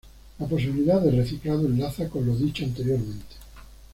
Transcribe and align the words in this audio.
La 0.39 0.47
posibilidad 0.47 0.99
de 0.99 1.11
reciclado 1.11 1.67
enlaza 1.67 2.09
con 2.09 2.25
lo 2.25 2.35
dicho 2.35 2.65
anteriormente. 2.65 3.35